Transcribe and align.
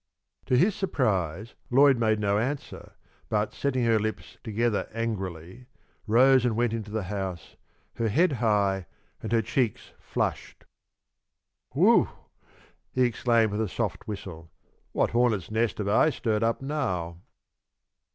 To 0.47 0.57
his 0.57 0.73
surprise 0.73 1.53
Lloyd 1.69 1.99
made 1.99 2.19
no 2.19 2.39
answer, 2.39 2.93
but, 3.29 3.53
setting 3.53 3.85
her 3.85 3.99
lips 3.99 4.39
together 4.43 4.89
angrily, 4.95 5.67
rose 6.07 6.43
and 6.43 6.55
went 6.55 6.73
into 6.73 6.89
the 6.89 7.03
house, 7.03 7.55
her 7.97 8.09
head 8.09 8.31
high 8.41 8.87
and 9.21 9.31
her 9.31 9.43
cheeks 9.43 9.91
flushed. 9.99 10.65
"Whew!" 11.73 12.09
he 12.91 13.03
exclaimed, 13.03 13.51
with 13.51 13.61
a 13.61 13.69
soft 13.69 14.07
whistle. 14.07 14.49
"What 14.91 15.11
hornet's 15.11 15.51
nest 15.51 15.77
have 15.77 15.87
I 15.87 16.09
stirred 16.09 16.41
up 16.41 16.63
now?" 16.63 17.17